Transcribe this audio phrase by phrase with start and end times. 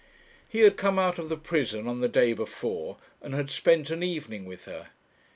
[0.49, 4.01] He had come out of the prison on the day before, and had spent an
[4.01, 4.87] evening with her.